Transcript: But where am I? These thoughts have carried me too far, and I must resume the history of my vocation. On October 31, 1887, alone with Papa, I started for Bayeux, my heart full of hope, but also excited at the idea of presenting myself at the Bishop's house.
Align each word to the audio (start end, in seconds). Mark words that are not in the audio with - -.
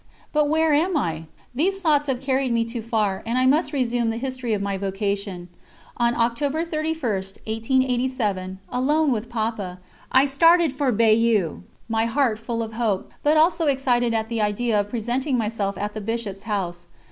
But 0.33 0.49
where 0.49 0.73
am 0.73 0.97
I? 0.97 1.25
These 1.53 1.79
thoughts 1.81 2.07
have 2.07 2.19
carried 2.21 2.51
me 2.51 2.65
too 2.65 2.81
far, 2.81 3.21
and 3.23 3.37
I 3.37 3.45
must 3.45 3.71
resume 3.71 4.09
the 4.09 4.17
history 4.17 4.51
of 4.53 4.59
my 4.59 4.75
vocation. 4.75 5.47
On 5.97 6.15
October 6.15 6.65
31, 6.65 6.97
1887, 7.05 8.57
alone 8.69 9.11
with 9.11 9.29
Papa, 9.29 9.77
I 10.11 10.25
started 10.25 10.73
for 10.73 10.91
Bayeux, 10.91 11.61
my 11.87 12.07
heart 12.07 12.39
full 12.39 12.63
of 12.63 12.73
hope, 12.73 13.11
but 13.21 13.37
also 13.37 13.67
excited 13.67 14.15
at 14.15 14.27
the 14.27 14.41
idea 14.41 14.79
of 14.79 14.89
presenting 14.89 15.37
myself 15.37 15.77
at 15.77 15.93
the 15.93 16.01
Bishop's 16.01 16.49
house. 16.49 16.87